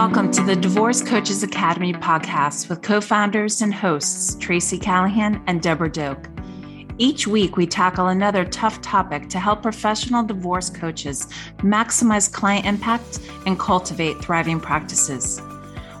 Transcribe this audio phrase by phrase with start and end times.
[0.00, 5.60] Welcome to the Divorce Coaches Academy podcast with co founders and hosts Tracy Callahan and
[5.60, 6.26] Debra Doak.
[6.96, 11.26] Each week, we tackle another tough topic to help professional divorce coaches
[11.58, 15.42] maximize client impact and cultivate thriving practices.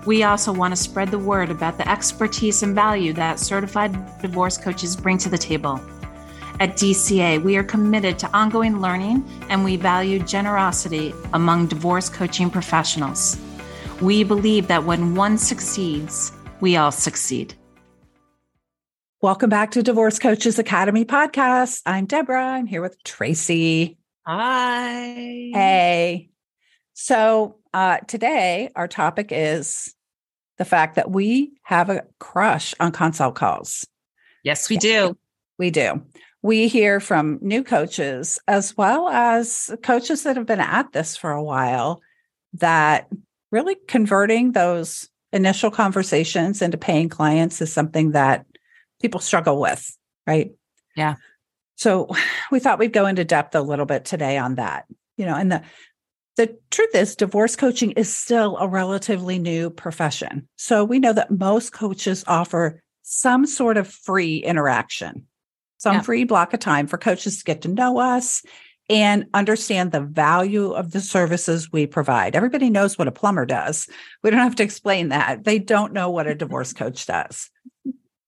[0.06, 3.92] We also want to spread the word about the expertise and value that certified
[4.22, 5.78] divorce coaches bring to the table.
[6.58, 12.48] At DCA, we are committed to ongoing learning and we value generosity among divorce coaching
[12.48, 13.38] professionals.
[14.00, 17.54] We believe that when one succeeds, we all succeed.
[19.20, 21.82] Welcome back to Divorce Coaches Academy podcast.
[21.84, 22.42] I'm Debra.
[22.42, 23.98] I'm here with Tracy.
[24.26, 25.50] Hi.
[25.52, 26.30] Hey.
[26.94, 29.94] So, uh, today our topic is
[30.56, 33.86] the fact that we have a crush on consult calls.
[34.42, 35.18] Yes, we do.
[35.58, 36.02] We do.
[36.40, 41.32] We hear from new coaches as well as coaches that have been at this for
[41.32, 42.00] a while
[42.54, 43.10] that
[43.50, 48.46] really converting those initial conversations into paying clients is something that
[49.00, 50.50] people struggle with, right?
[50.96, 51.14] Yeah.
[51.76, 52.08] So
[52.50, 54.86] we thought we'd go into depth a little bit today on that.
[55.16, 55.62] You know, and the
[56.36, 60.48] the truth is divorce coaching is still a relatively new profession.
[60.56, 65.26] So we know that most coaches offer some sort of free interaction,
[65.76, 66.02] some yeah.
[66.02, 68.42] free block of time for coaches to get to know us
[68.90, 72.34] and understand the value of the services we provide.
[72.34, 73.88] Everybody knows what a plumber does.
[74.24, 75.44] We don't have to explain that.
[75.44, 77.50] They don't know what a divorce coach does.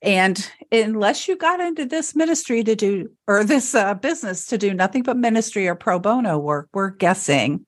[0.03, 4.73] And unless you got into this ministry to do, or this uh, business to do
[4.73, 7.67] nothing but ministry or pro bono work, we're guessing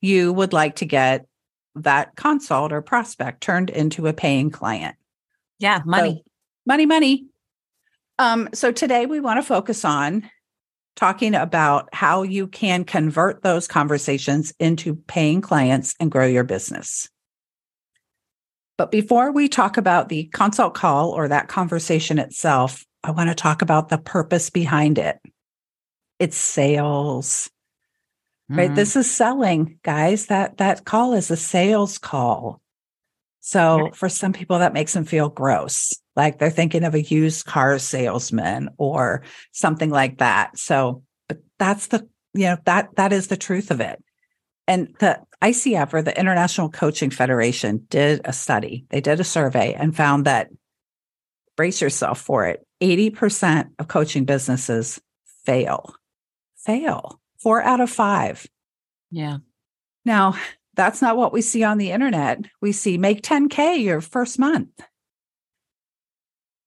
[0.00, 1.26] you would like to get
[1.74, 4.94] that consult or prospect turned into a paying client.
[5.58, 6.22] Yeah, money.
[6.24, 6.30] So,
[6.66, 7.26] money, money.
[8.20, 10.28] Um, so today we want to focus on
[10.98, 17.08] talking about how you can convert those conversations into paying clients and grow your business.
[18.76, 23.36] But before we talk about the consult call or that conversation itself, I want to
[23.36, 25.18] talk about the purpose behind it.
[26.18, 27.48] It's sales.
[28.50, 28.58] Mm-hmm.
[28.58, 28.74] Right?
[28.74, 30.26] This is selling, guys.
[30.26, 32.60] That that call is a sales call.
[33.40, 33.96] So right.
[33.96, 37.78] for some people that makes them feel gross like they're thinking of a used car
[37.78, 39.22] salesman or
[39.52, 40.58] something like that.
[40.58, 44.02] So, but that's the, you know, that, that is the truth of it.
[44.66, 48.84] And the ICF or the International Coaching Federation did a study.
[48.90, 50.50] They did a survey and found that
[51.56, 52.66] brace yourself for it.
[52.82, 55.00] 80% of coaching businesses
[55.46, 55.94] fail,
[56.56, 58.44] fail four out of five.
[59.10, 59.38] Yeah.
[60.04, 60.34] Now,
[60.78, 62.46] that's not what we see on the internet.
[62.62, 64.70] We see make 10K your first month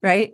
[0.01, 0.31] right?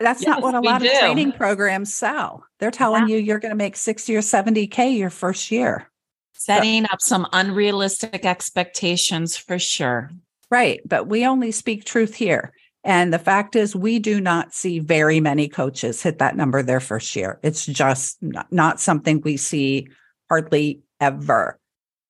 [0.00, 0.88] That's yes, not what a lot do.
[0.88, 2.44] of training programs sell.
[2.58, 3.16] They're telling yeah.
[3.16, 5.90] you you're going to make 60 or 70K your first year.
[6.32, 10.10] Setting up some unrealistic expectations for sure.
[10.50, 10.80] Right.
[10.86, 12.52] But we only speak truth here.
[12.84, 16.78] And the fact is, we do not see very many coaches hit that number their
[16.78, 17.40] first year.
[17.42, 19.88] It's just not, not something we see
[20.28, 21.58] hardly ever.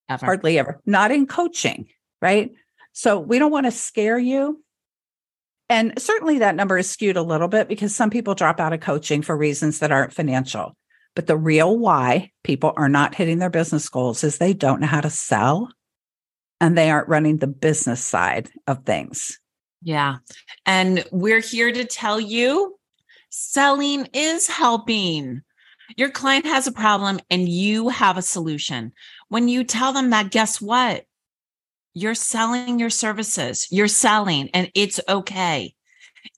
[0.09, 0.27] Ever.
[0.27, 0.81] Hardly ever.
[0.87, 1.89] Not in coaching.
[2.23, 2.53] Right.
[2.93, 4.63] So we don't want to scare you
[5.69, 8.81] and certainly that number is skewed a little bit because some people drop out of
[8.81, 10.77] coaching for reasons that aren't financial.
[11.15, 14.87] But the real why people are not hitting their business goals is they don't know
[14.87, 15.71] how to sell
[16.61, 19.39] and they aren't running the business side of things.
[19.83, 20.17] Yeah.
[20.67, 22.79] And we're here to tell you
[23.31, 25.43] selling is helping.
[25.97, 28.93] Your client has a problem and you have a solution.
[29.29, 31.05] When you tell them that, guess what?
[31.97, 35.75] you're selling your services, you're selling, and it's okay.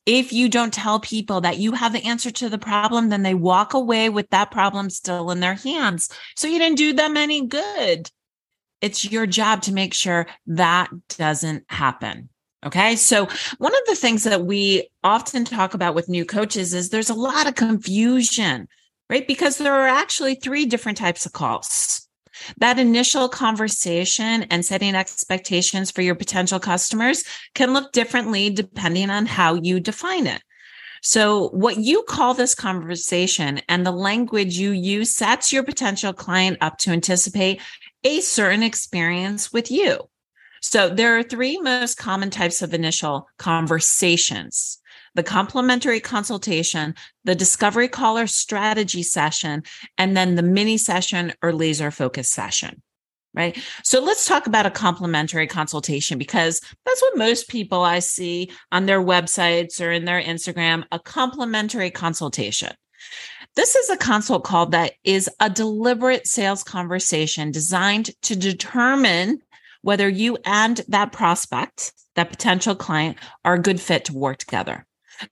[0.07, 3.35] If you don't tell people that you have the answer to the problem, then they
[3.35, 6.11] walk away with that problem still in their hands.
[6.37, 8.09] So you didn't do them any good.
[8.81, 12.29] It's your job to make sure that doesn't happen.
[12.65, 12.95] Okay.
[12.95, 13.29] So,
[13.59, 17.15] one of the things that we often talk about with new coaches is there's a
[17.15, 18.69] lot of confusion,
[19.11, 19.27] right?
[19.27, 22.08] Because there are actually three different types of calls.
[22.59, 27.25] That initial conversation and setting expectations for your potential customers
[27.55, 30.43] can look differently depending on how you define it.
[31.03, 36.59] So, what you call this conversation and the language you use sets your potential client
[36.61, 37.61] up to anticipate
[38.03, 40.09] a certain experience with you.
[40.61, 44.79] So, there are three most common types of initial conversations
[45.19, 46.95] the complimentary consultation,
[47.25, 49.65] the discovery caller strategy session,
[49.99, 52.81] and then the mini session or laser focus session.
[53.35, 53.59] Right.
[53.83, 58.87] So let's talk about a complimentary consultation because that's what most people I see on
[58.87, 62.73] their websites or in their Instagram a complimentary consultation.
[63.57, 69.41] This is a consult call that is a deliberate sales conversation designed to determine
[69.83, 74.85] whether you and that prospect, that potential client, are a good fit to work together.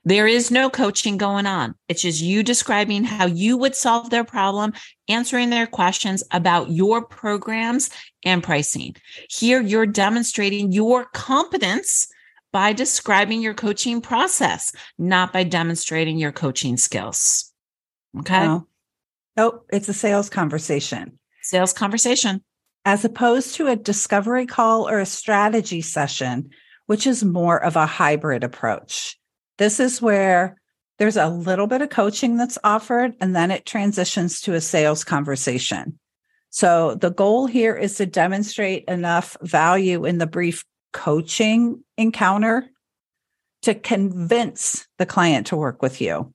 [0.04, 1.74] There is no coaching going on.
[1.88, 4.72] It's just you describing how you would solve their problem,
[5.08, 7.90] answering their questions about your programs
[8.24, 8.96] and pricing.
[9.30, 12.08] Here, you're demonstrating your competence
[12.52, 17.52] by describing your coaching process, not by demonstrating your coaching skills.
[18.18, 18.46] Okay.
[18.46, 18.52] No.
[18.54, 18.66] Oh,
[19.36, 19.66] nope.
[19.70, 21.18] It's a sales conversation.
[21.42, 22.42] Sales conversation.
[22.84, 26.50] As opposed to a discovery call or a strategy session,
[26.86, 29.18] which is more of a hybrid approach.
[29.58, 30.60] This is where
[30.98, 35.04] there's a little bit of coaching that's offered, and then it transitions to a sales
[35.04, 35.98] conversation.
[36.50, 42.66] So the goal here is to demonstrate enough value in the brief coaching encounter
[43.62, 46.32] to convince the client to work with you.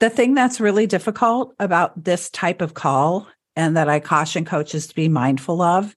[0.00, 4.86] The thing that's really difficult about this type of call and that I caution coaches
[4.86, 5.94] to be mindful of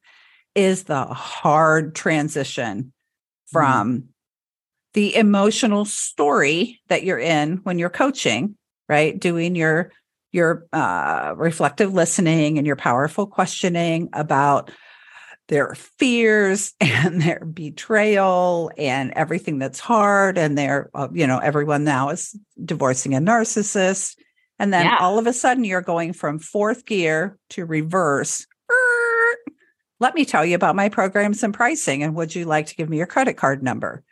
[0.55, 3.51] is the hard transition mm-hmm.
[3.51, 4.09] from
[4.93, 8.55] the emotional story that you're in when you're coaching,
[8.87, 9.19] right?
[9.19, 9.91] Doing your
[10.31, 14.71] your uh, reflective listening and your powerful questioning about
[15.47, 21.83] their fears and their betrayal and everything that's hard and their uh, you know everyone
[21.83, 24.15] now is divorcing a narcissist
[24.59, 24.97] and then yeah.
[24.99, 28.45] all of a sudden you're going from fourth gear to reverse
[30.01, 32.89] let me tell you about my programs and pricing and would you like to give
[32.89, 34.03] me your credit card number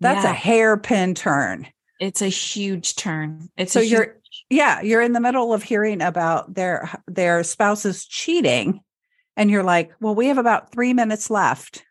[0.00, 0.30] that's yeah.
[0.30, 1.68] a hairpin turn.
[2.00, 3.48] It's a huge turn.
[3.56, 4.18] It's so you're
[4.50, 8.80] yeah, you're in the middle of hearing about their their spouse's cheating,
[9.36, 11.84] and you're like, well, we have about three minutes left.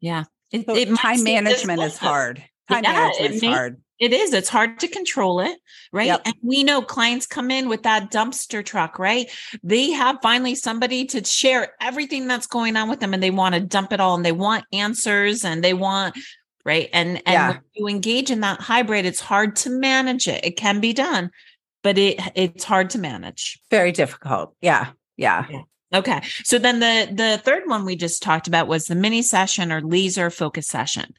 [0.00, 0.24] Yeah.
[0.50, 2.42] It, so it time management is hard.
[2.68, 3.82] Time yeah, management is hard.
[3.98, 4.32] It is.
[4.32, 5.58] It's hard to control it,
[5.92, 6.06] right?
[6.06, 6.22] Yep.
[6.24, 9.28] And we know clients come in with that dumpster truck, right?
[9.64, 13.56] They have finally somebody to share everything that's going on with them and they want
[13.56, 16.16] to dump it all and they want answers and they want
[16.64, 17.48] right and and yeah.
[17.48, 21.30] when you engage in that hybrid it's hard to manage it it can be done
[21.82, 25.62] but it it's hard to manage very difficult yeah yeah, yeah.
[25.92, 26.22] Okay.
[26.44, 29.82] So then the the third one we just talked about was the mini session or
[29.82, 31.14] laser focus session.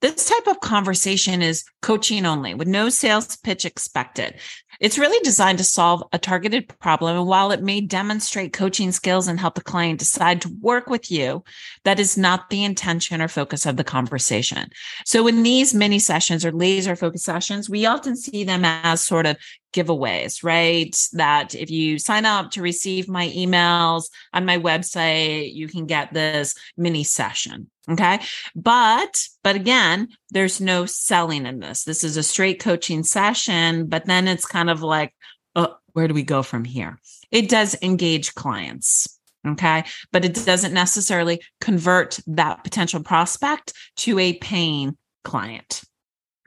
[0.00, 4.40] This type of conversation is coaching only with no sales pitch expected.
[4.80, 7.18] It's really designed to solve a targeted problem.
[7.18, 11.10] And while it may demonstrate coaching skills and help the client decide to work with
[11.10, 11.44] you,
[11.84, 14.70] that is not the intention or focus of the conversation.
[15.04, 19.26] So in these mini sessions or laser focus sessions, we often see them as sort
[19.26, 19.36] of
[19.74, 20.96] giveaways, right?
[21.12, 26.14] That if you sign up to receive my emails on my website, you can get
[26.14, 27.70] this mini session.
[27.90, 28.20] Okay.
[28.54, 31.84] But, but again, there's no selling in this.
[31.84, 35.12] This is a straight coaching session, but then it's kind of like,
[35.56, 36.98] oh, where do we go from here?
[37.32, 39.18] It does engage clients.
[39.46, 39.84] Okay.
[40.12, 45.82] But it doesn't necessarily convert that potential prospect to a paying client.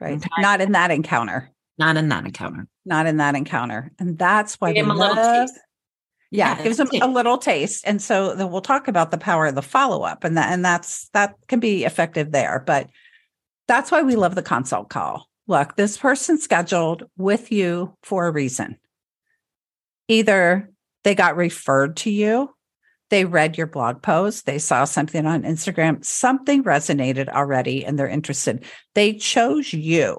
[0.00, 0.16] Right.
[0.16, 0.28] Okay?
[0.38, 1.50] Not in that encounter.
[1.76, 2.68] Not in that encounter.
[2.84, 3.90] Not in that encounter.
[3.98, 5.50] And that's why we love,
[6.34, 7.84] yeah, gives them a little taste.
[7.86, 11.08] And so then we'll talk about the power of the follow-up and that and that's
[11.10, 12.62] that can be effective there.
[12.66, 12.90] But
[13.68, 15.28] that's why we love the consult call.
[15.46, 18.78] Look, this person scheduled with you for a reason.
[20.08, 20.70] Either
[21.04, 22.50] they got referred to you,
[23.10, 28.08] they read your blog post, they saw something on Instagram, something resonated already and they're
[28.08, 28.64] interested.
[28.94, 30.18] They chose you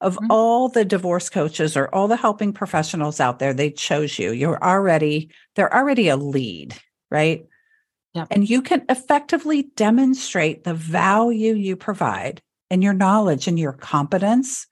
[0.00, 0.30] of mm-hmm.
[0.30, 4.32] all the divorce coaches or all the helping professionals out there, they chose you.
[4.32, 6.74] You're already, they're already a lead,
[7.10, 7.46] right?
[8.14, 8.28] Yep.
[8.30, 14.66] And you can effectively demonstrate the value you provide and your knowledge and your competence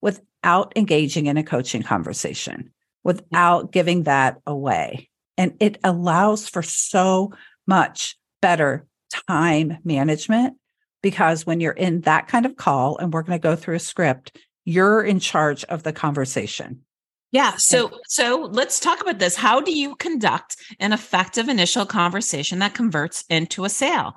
[0.00, 5.08] without engaging in a coaching conversation, without giving that away.
[5.36, 7.32] And it allows for so
[7.66, 8.86] much better
[9.28, 10.56] time management
[11.02, 13.80] because when you're in that kind of call, and we're going to go through a
[13.80, 16.80] script, you're in charge of the conversation.
[17.32, 17.56] Yeah.
[17.56, 19.34] So, so let's talk about this.
[19.34, 24.14] How do you conduct an effective initial conversation that converts into a sale?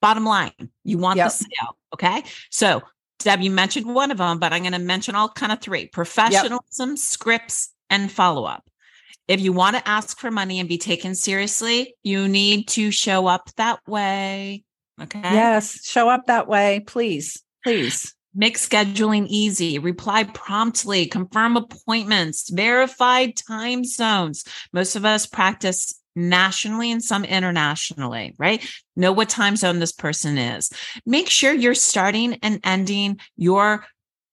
[0.00, 1.26] Bottom line, you want yep.
[1.26, 1.76] the sale.
[1.94, 2.22] Okay.
[2.50, 2.82] So,
[3.18, 5.86] Deb, you mentioned one of them, but I'm going to mention all kind of three
[5.86, 6.98] professionalism, yep.
[6.98, 8.70] scripts, and follow up.
[9.26, 13.26] If you want to ask for money and be taken seriously, you need to show
[13.26, 14.64] up that way.
[15.02, 15.20] Okay.
[15.22, 15.84] Yes.
[15.84, 17.42] Show up that way, please.
[17.64, 18.14] Please.
[18.34, 24.44] Make scheduling easy, reply promptly, confirm appointments, verify time zones.
[24.72, 28.64] Most of us practice nationally and some internationally, right?
[28.96, 30.70] Know what time zone this person is.
[31.06, 33.84] Make sure you're starting and ending your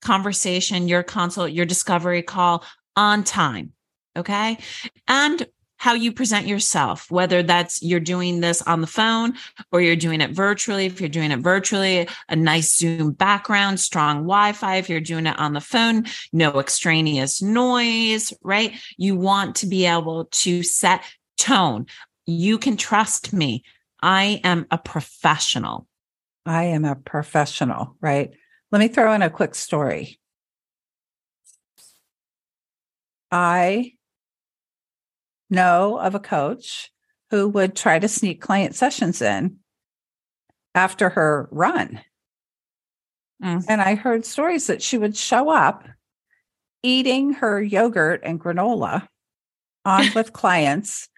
[0.01, 2.63] conversation, your consult, your discovery call
[2.95, 3.73] on time.
[4.15, 4.57] Okay.
[5.07, 5.45] And
[5.77, 9.33] how you present yourself, whether that's you're doing this on the phone
[9.71, 10.85] or you're doing it virtually.
[10.85, 14.75] If you're doing it virtually, a nice Zoom background, strong Wi Fi.
[14.77, 18.73] If you're doing it on the phone, no extraneous noise, right?
[18.97, 21.03] You want to be able to set
[21.37, 21.85] tone.
[22.25, 23.63] You can trust me.
[24.01, 25.87] I am a professional.
[26.45, 28.31] I am a professional, right?
[28.71, 30.19] Let me throw in a quick story.
[33.31, 33.96] I
[35.49, 36.91] know of a coach
[37.31, 39.57] who would try to sneak client sessions in
[40.75, 42.01] after her run.
[43.43, 43.65] Mm.
[43.67, 45.87] And I heard stories that she would show up
[46.83, 49.07] eating her yogurt and granola
[49.85, 51.09] on with clients.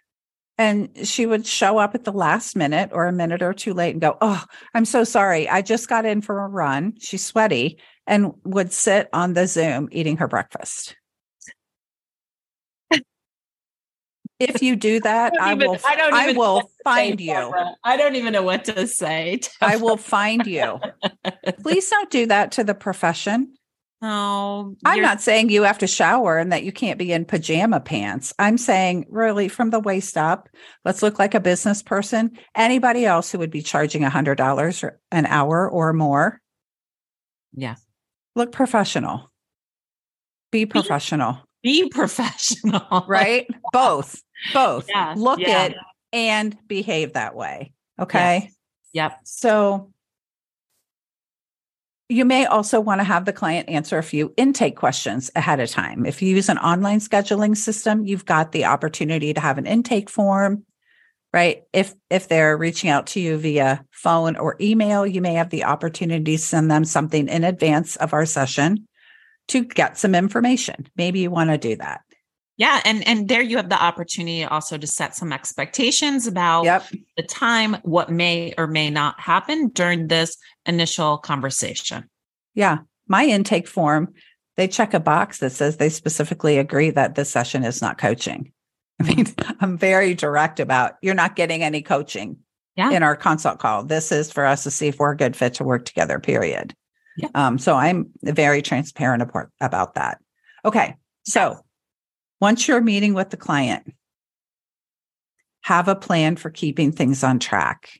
[0.57, 3.91] And she would show up at the last minute or a minute or two late
[3.91, 4.43] and go, Oh,
[4.73, 5.47] I'm so sorry.
[5.47, 6.95] I just got in for a run.
[6.99, 10.97] She's sweaty and would sit on the Zoom eating her breakfast.
[14.39, 15.77] If you do that, I, I will.
[15.85, 17.33] I, don't I will find you.
[17.33, 17.75] Barbara.
[17.83, 19.39] I don't even know what to say.
[19.61, 20.79] I will find you.
[21.61, 23.53] Please don't do that to the profession.
[24.01, 27.81] Oh, I'm not saying you have to shower and that you can't be in pajama
[27.81, 28.33] pants.
[28.39, 30.47] I'm saying really from the waist up,
[30.85, 32.31] let's look like a business person.
[32.55, 36.39] Anybody else who would be charging a hundred dollars an hour or more.
[37.53, 37.75] Yeah.
[38.35, 39.29] Look professional.
[40.51, 41.39] Be professional.
[41.61, 43.03] Be, be professional.
[43.07, 43.47] right?
[43.73, 44.21] Both.
[44.53, 44.89] Both.
[44.89, 45.65] Yeah, Look yeah.
[45.65, 45.75] it
[46.13, 47.73] and behave that way.
[47.99, 48.43] Okay.
[48.43, 48.53] Yes.
[48.93, 49.19] Yep.
[49.23, 49.91] So
[52.09, 55.69] you may also want to have the client answer a few intake questions ahead of
[55.69, 56.07] time.
[56.07, 60.09] If you use an online scheduling system, you've got the opportunity to have an intake
[60.09, 60.65] form,
[61.31, 61.63] right?
[61.71, 65.65] If if they're reaching out to you via phone or email, you may have the
[65.65, 68.87] opportunity to send them something in advance of our session
[69.49, 70.87] to get some information.
[70.95, 72.01] Maybe you want to do that.
[72.59, 76.85] Yeah, and and there you have the opportunity also to set some expectations about yep.
[77.15, 80.35] the time, what may or may not happen during this
[80.65, 82.09] initial conversation.
[82.55, 84.13] Yeah, my intake form,
[84.57, 88.51] they check a box that says they specifically agree that this session is not coaching.
[88.99, 89.27] I mean,
[89.61, 92.35] I'm very direct about you're not getting any coaching
[92.75, 92.91] yeah.
[92.91, 93.85] in our consult call.
[93.85, 96.75] This is for us to see if we're a good fit to work together, period.
[97.15, 97.29] Yeah.
[97.35, 99.23] Um, so I'm very transparent
[99.61, 100.17] about that.
[100.65, 100.95] Okay.
[101.23, 101.63] So
[102.39, 103.93] once you're meeting with the client,
[105.61, 107.99] have a plan for keeping things on track.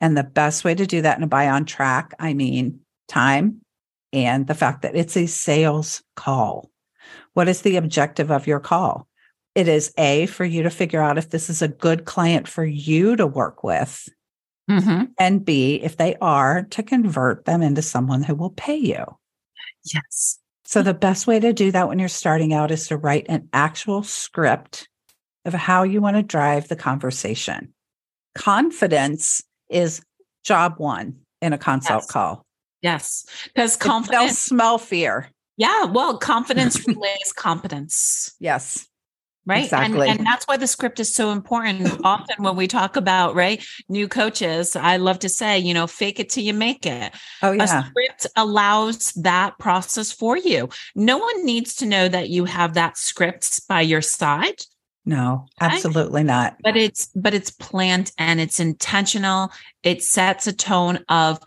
[0.00, 3.60] And the best way to do that and by on track, I mean time
[4.12, 6.70] and the fact that it's a sales call.
[7.34, 9.06] What is the objective of your call?
[9.54, 12.64] It is A, for you to figure out if this is a good client for
[12.64, 14.08] you to work with.
[14.70, 15.06] Mm-hmm.
[15.18, 19.04] And B, if they are, to convert them into someone who will pay you.
[19.92, 20.38] Yes.
[20.68, 23.48] So the best way to do that when you're starting out is to write an
[23.54, 24.86] actual script
[25.46, 27.72] of how you want to drive the conversation.
[28.34, 30.02] Confidence is
[30.44, 32.10] job one in a consult yes.
[32.10, 32.44] call.
[32.82, 33.24] Yes.
[33.46, 35.30] Because confidence they'll smell fear.
[35.56, 35.86] Yeah.
[35.86, 38.34] Well, confidence relays competence.
[38.38, 38.86] Yes
[39.48, 39.64] right?
[39.64, 40.08] Exactly.
[40.08, 42.00] and, and that's why the script is so important.
[42.04, 46.20] Often when we talk about right new coaches i love to say you know fake
[46.20, 47.12] it till you make it.
[47.42, 47.64] Oh yeah.
[47.64, 50.68] a script allows that process for you.
[50.94, 54.62] No one needs to know that you have that script by your side.
[55.04, 56.56] No absolutely not.
[56.62, 59.50] But it's but it's planned and it's intentional.
[59.82, 61.40] It sets a tone of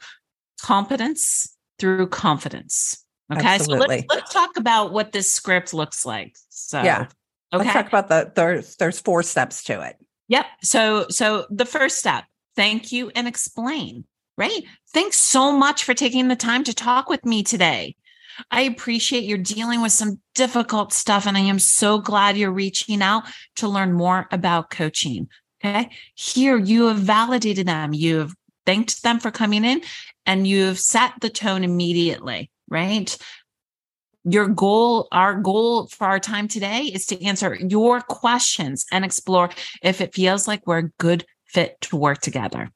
[0.62, 3.06] competence through confidence.
[3.32, 3.46] Okay?
[3.46, 4.02] Absolutely.
[4.02, 6.36] so let's, let's talk about what this script looks like.
[6.50, 7.08] So yeah
[7.54, 7.64] Okay.
[7.64, 9.98] Let's talk about the there's there's four steps to it.
[10.28, 10.46] Yep.
[10.64, 14.06] So so the first step, thank you and explain.
[14.38, 14.64] Right?
[14.94, 17.96] Thanks so much for taking the time to talk with me today.
[18.50, 23.02] I appreciate you're dealing with some difficult stuff and I am so glad you're reaching
[23.02, 23.24] out
[23.58, 25.28] to learn more about coaching.
[25.64, 25.90] Okay?
[26.16, 27.94] Here you have validated them.
[27.94, 28.34] You have
[28.66, 29.82] thanked them for coming in
[30.26, 33.16] and you've set the tone immediately, right?
[34.24, 39.50] Your goal, our goal for our time today is to answer your questions and explore
[39.82, 42.70] if it feels like we're a good fit to work together.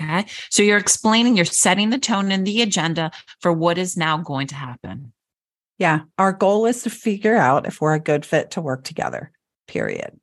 [0.00, 0.24] Okay.
[0.48, 3.10] So you're explaining, you're setting the tone and the agenda
[3.40, 5.12] for what is now going to happen.
[5.78, 6.00] Yeah.
[6.18, 9.32] Our goal is to figure out if we're a good fit to work together,
[9.66, 10.18] period.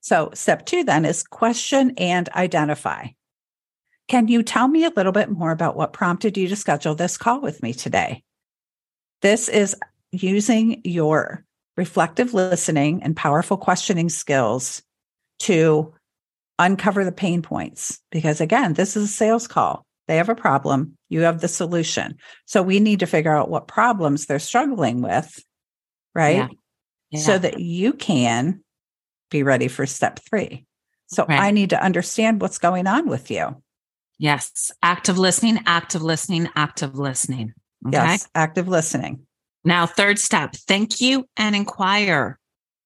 [0.00, 3.08] So step two then is question and identify.
[4.06, 7.18] Can you tell me a little bit more about what prompted you to schedule this
[7.18, 8.22] call with me today?
[9.22, 9.76] This is
[10.12, 11.44] using your
[11.76, 14.82] reflective listening and powerful questioning skills
[15.40, 15.94] to
[16.58, 18.00] uncover the pain points.
[18.10, 19.84] Because again, this is a sales call.
[20.08, 22.16] They have a problem, you have the solution.
[22.46, 25.38] So we need to figure out what problems they're struggling with,
[26.14, 26.36] right?
[26.36, 26.48] Yeah.
[27.10, 27.20] Yeah.
[27.20, 28.62] So that you can
[29.30, 30.64] be ready for step three.
[31.06, 31.40] So Right.
[31.40, 33.62] I need to understand what's going on with you.
[34.18, 34.72] Yes.
[34.82, 37.54] Active listening, active listening, active listening.
[37.86, 37.96] Okay.
[37.96, 39.26] Yes, active listening.
[39.64, 42.38] Now, third step, thank you and inquire,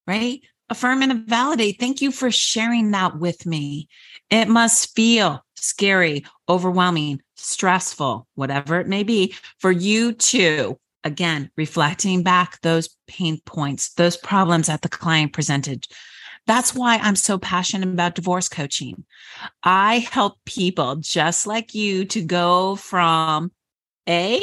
[0.06, 0.40] right?
[0.68, 1.78] Affirm and validate.
[1.78, 3.88] Thank you for sharing that with me.
[4.30, 12.22] It must feel scary, overwhelming, stressful, whatever it may be, for you to, again, reflecting
[12.22, 15.86] back those pain points, those problems that the client presented.
[16.46, 19.04] That's why I'm so passionate about divorce coaching.
[19.62, 23.52] I help people just like you to go from
[24.08, 24.40] A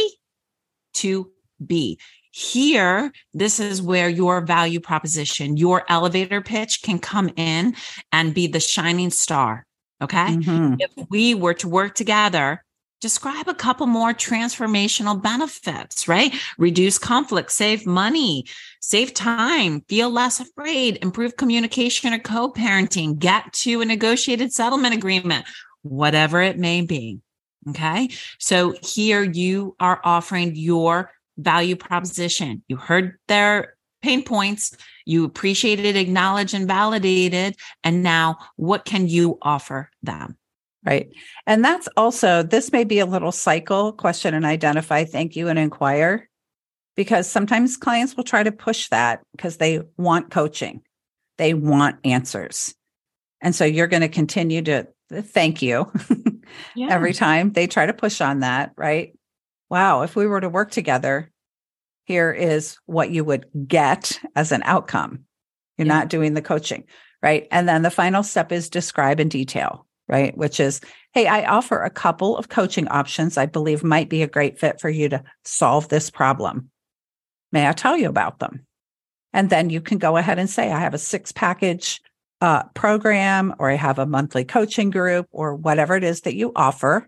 [0.96, 1.32] to
[1.66, 2.00] be.
[2.32, 7.76] Here, this is where your value proposition, your elevator pitch can come in
[8.12, 9.66] and be the shining star.
[10.02, 10.38] Okay.
[10.38, 10.78] Mhm.
[10.80, 12.64] If we were to work together,
[13.02, 16.34] describe a couple more transformational benefits, right?
[16.58, 18.46] Reduce conflict, save money,
[18.80, 24.94] save time, feel less afraid, improve communication or co parenting, get to a negotiated settlement
[24.94, 25.46] agreement,
[25.82, 27.20] whatever it may be.
[27.68, 28.10] Okay.
[28.38, 32.64] So here you are offering your value proposition.
[32.68, 34.76] You heard their pain points,
[35.06, 37.58] you appreciated, acknowledged, and validated.
[37.84, 40.38] And now what can you offer them?
[40.86, 41.10] Right.
[41.46, 45.60] And that's also, this may be a little cycle question and identify, thank you, and
[45.60, 46.30] inquire.
[46.96, 50.82] Because sometimes clients will try to push that because they want coaching,
[51.38, 52.74] they want answers.
[53.42, 55.92] And so you're going to continue to thank you
[56.76, 56.88] Yeah.
[56.90, 59.14] every time they try to push on that, right?
[59.70, 61.32] Wow, if we were to work together,
[62.06, 65.26] here is what you would get as an outcome.
[65.78, 65.94] You're Yeah.
[66.00, 66.86] not doing the coaching,
[67.22, 67.48] right?
[67.52, 70.36] And then the final step is describe in detail, right?
[70.38, 70.82] Which is,
[71.14, 74.82] hey, I offer a couple of coaching options I believe might be a great fit
[74.82, 76.72] for you to solve this problem.
[77.52, 78.66] May I tell you about them?
[79.34, 82.02] And then you can go ahead and say, I have a six package
[82.42, 86.52] uh, program, or I have a monthly coaching group, or whatever it is that you
[86.56, 87.08] offer.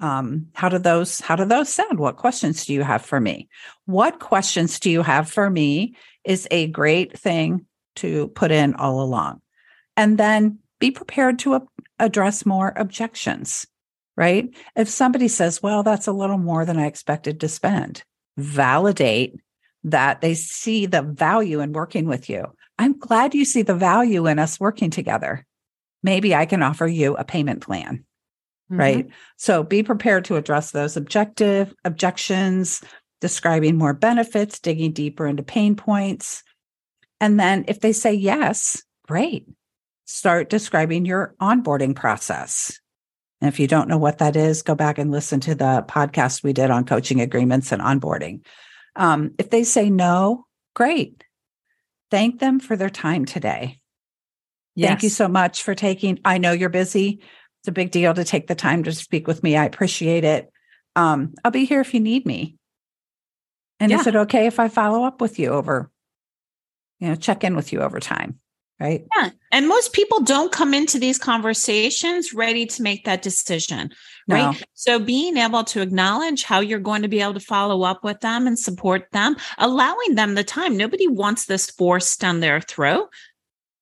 [0.00, 1.98] Um, how do those how do those sound?
[1.98, 3.48] What questions do you have for me?
[3.86, 9.02] What questions do you have for me is a great thing to put in all
[9.02, 9.40] along.
[9.96, 11.66] And then be prepared to
[11.98, 13.66] address more objections,
[14.16, 14.52] right?
[14.76, 18.02] If somebody says, well, that's a little more than I expected to spend,
[18.36, 19.36] validate
[19.84, 22.46] that they see the value in working with you.
[22.78, 25.46] I'm glad you see the value in us working together.
[26.02, 28.04] Maybe I can offer you a payment plan
[28.70, 28.78] Mhm.
[28.78, 29.08] right?
[29.36, 32.80] So be prepared to address those objective objections,
[33.20, 36.42] describing more benefits, digging deeper into pain points.
[37.20, 39.46] And then if they say yes, great.
[40.06, 42.78] Start describing your onboarding process.
[43.40, 46.42] And if you don't know what that is, go back and listen to the podcast
[46.42, 48.44] we did on coaching agreements and onboarding.
[48.96, 51.24] Um, if they say no, great.
[52.14, 53.80] Thank them for their time today.
[54.90, 56.20] Thank you so much for taking.
[56.24, 57.20] I know you're busy.
[57.60, 59.56] It's a big deal to take the time to speak with me.
[59.56, 60.48] I appreciate it.
[60.94, 62.54] Um, I'll be here if you need me.
[63.80, 65.90] And is it okay if I follow up with you over,
[67.00, 68.38] you know, check in with you over time?
[68.80, 69.06] Right.
[69.16, 69.30] Yeah.
[69.52, 73.92] And most people don't come into these conversations ready to make that decision.
[74.26, 74.34] No.
[74.34, 74.64] Right.
[74.74, 78.20] So being able to acknowledge how you're going to be able to follow up with
[78.20, 80.76] them and support them, allowing them the time.
[80.76, 83.10] Nobody wants this forced down their throat.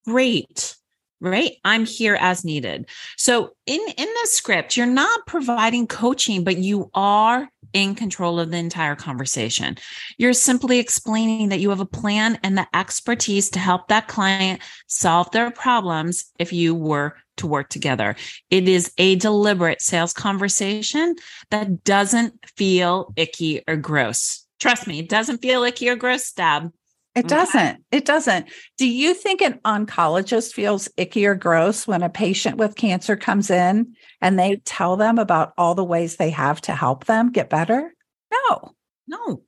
[0.04, 0.76] Great.
[1.22, 1.58] Right.
[1.64, 2.88] I'm here as needed.
[3.16, 8.50] So in, in the script, you're not providing coaching, but you are in control of
[8.50, 9.76] the entire conversation.
[10.18, 14.62] You're simply explaining that you have a plan and the expertise to help that client
[14.88, 18.16] solve their problems if you were to work together.
[18.50, 21.14] It is a deliberate sales conversation
[21.50, 24.44] that doesn't feel icky or gross.
[24.58, 26.72] Trust me, it doesn't feel icky or gross, Stab.
[27.14, 27.28] It mm-hmm.
[27.28, 27.84] doesn't.
[27.90, 28.48] It doesn't.
[28.78, 33.50] Do you think an oncologist feels icky or gross when a patient with cancer comes
[33.50, 37.50] in and they tell them about all the ways they have to help them get
[37.50, 37.94] better?
[38.32, 38.74] No,
[39.06, 39.42] No,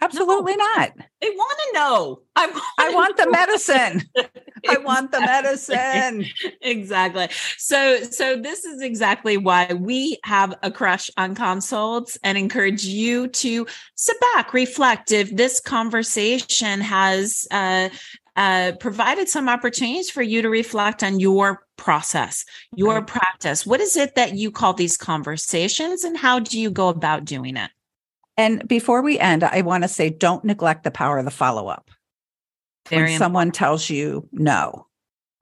[0.00, 0.92] absolutely not.
[1.20, 2.22] they want to know.
[2.36, 4.02] I want, I want the medicine.
[4.68, 6.26] I want the medicine.
[6.62, 7.28] exactly.
[7.58, 13.28] So so this is exactly why we have a crush on consults and encourage you
[13.28, 17.88] to sit back, reflect if this conversation has uh
[18.36, 23.06] uh, provided some opportunities for you to reflect on your process, your Right.
[23.06, 23.66] practice.
[23.66, 27.56] What is it that you call these conversations, and how do you go about doing
[27.56, 27.70] it?
[28.40, 31.68] And before we end, I want to say don't neglect the power of the follow
[31.68, 31.90] up.
[32.88, 34.86] When Very someone tells you no,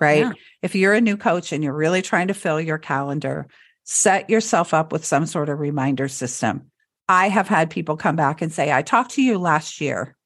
[0.00, 0.24] right?
[0.24, 0.32] Yeah.
[0.62, 3.46] If you're a new coach and you're really trying to fill your calendar,
[3.84, 6.72] set yourself up with some sort of reminder system.
[7.08, 10.16] I have had people come back and say, I talked to you last year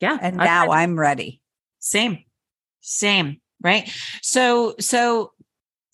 [0.00, 1.40] yeah, and I've now had- I'm ready.
[1.78, 2.24] same,
[2.80, 3.40] same.
[3.62, 3.88] right?
[4.22, 5.32] So, so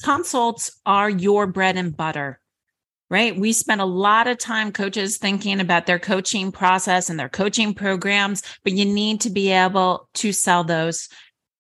[0.03, 2.40] consults are your bread and butter
[3.11, 3.37] right?
[3.37, 7.75] We spend a lot of time coaches thinking about their coaching process and their coaching
[7.75, 11.09] programs, but you need to be able to sell those.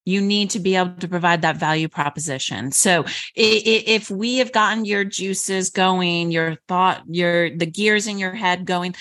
[0.06, 2.72] You need to be able to provide that value proposition.
[2.72, 8.32] So if we have gotten your juices going, your thought, your the gears in your
[8.32, 8.94] head going,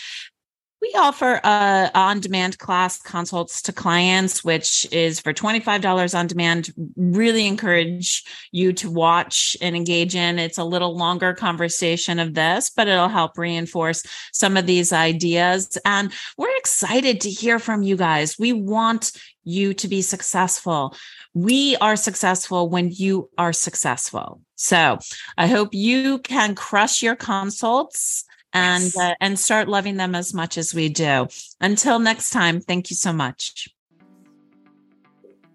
[0.82, 6.74] we offer a on-demand class consults to clients, which is for $25 on demand.
[6.96, 10.40] Really encourage you to watch and engage in.
[10.40, 15.78] It's a little longer conversation of this, but it'll help reinforce some of these ideas.
[15.84, 18.40] And we're excited to hear from you guys.
[18.40, 19.12] We want
[19.44, 20.96] you to be successful.
[21.34, 24.42] We are successful when you are successful.
[24.56, 25.00] So
[25.38, 28.98] I hope you can crush your consults and yes.
[28.98, 31.28] uh, and start loving them as much as we do.
[31.62, 33.70] Until next time, thank you so much.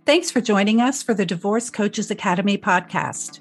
[0.07, 3.40] Thanks for joining us for the Divorce Coaches Academy podcast.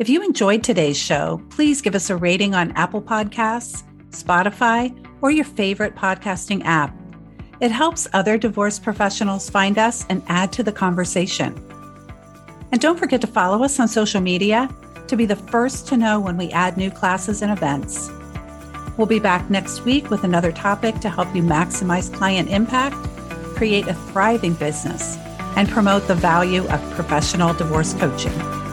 [0.00, 5.30] If you enjoyed today's show, please give us a rating on Apple Podcasts, Spotify, or
[5.30, 6.92] your favorite podcasting app.
[7.60, 11.54] It helps other divorce professionals find us and add to the conversation.
[12.72, 14.68] And don't forget to follow us on social media
[15.06, 18.10] to be the first to know when we add new classes and events.
[18.96, 22.96] We'll be back next week with another topic to help you maximize client impact,
[23.56, 25.16] create a thriving business,
[25.56, 28.63] and promote the value of professional divorce coaching.